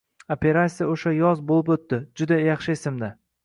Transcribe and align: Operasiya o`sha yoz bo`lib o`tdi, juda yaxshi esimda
Operasiya 0.35 0.87
o`sha 0.93 1.13
yoz 1.19 1.45
bo`lib 1.53 1.71
o`tdi, 1.77 2.03
juda 2.23 2.43
yaxshi 2.51 2.77
esimda 2.79 3.17